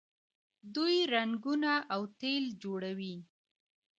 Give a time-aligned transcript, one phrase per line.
[0.75, 3.15] دوی رنګونه او تیل جوړوي.